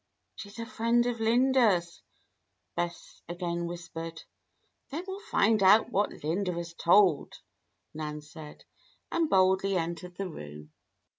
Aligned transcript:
"She's 0.33 0.57
a 0.57 0.65
friend 0.65 1.05
of 1.05 1.19
Linda's," 1.19 2.01
Bess 2.75 3.21
again 3.29 3.67
whispered. 3.67 4.23
"Then 4.89 5.03
we'll 5.07 5.19
find 5.19 5.61
out 5.61 5.91
what 5.91 6.23
Linda 6.23 6.53
has 6.53 6.73
told," 6.73 7.33
Nan 7.93 8.21
said, 8.21 8.63
and 9.11 9.29
boldly 9.29 9.77
entered 9.77 10.15
the 10.17 10.27
room. 10.27 10.71